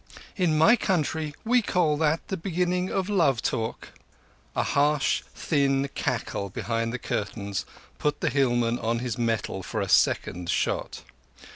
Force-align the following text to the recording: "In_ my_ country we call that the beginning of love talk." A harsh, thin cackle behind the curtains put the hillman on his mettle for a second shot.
"In_ 0.35 0.53
my_ 0.55 0.79
country 0.79 1.35
we 1.45 1.61
call 1.61 1.95
that 1.97 2.27
the 2.29 2.35
beginning 2.35 2.89
of 2.89 3.07
love 3.07 3.43
talk." 3.43 3.89
A 4.55 4.63
harsh, 4.63 5.21
thin 5.35 5.89
cackle 5.93 6.49
behind 6.49 6.91
the 6.91 6.97
curtains 6.97 7.67
put 7.99 8.19
the 8.19 8.31
hillman 8.31 8.79
on 8.79 8.97
his 8.97 9.19
mettle 9.19 9.61
for 9.61 9.79
a 9.79 9.87
second 9.87 10.49
shot. 10.49 11.03